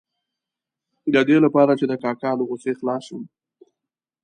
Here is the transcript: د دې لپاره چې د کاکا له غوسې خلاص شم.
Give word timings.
د 1.13 1.15
دې 1.27 1.37
لپاره 1.45 1.71
چې 1.79 1.85
د 1.87 1.93
کاکا 2.03 2.31
له 2.37 2.43
غوسې 2.49 2.71
خلاص 2.79 3.01
شم. 3.07 3.21